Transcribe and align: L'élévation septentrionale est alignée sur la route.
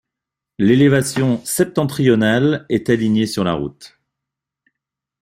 L'élévation 0.57 1.45
septentrionale 1.45 2.65
est 2.69 2.89
alignée 2.89 3.27
sur 3.27 3.43
la 3.43 3.53
route. 3.53 3.99